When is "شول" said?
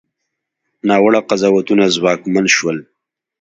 2.55-2.77